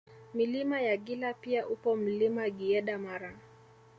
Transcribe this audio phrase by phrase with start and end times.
[0.33, 3.35] Milima ya Gila pia upo Mlima Giyeda Mara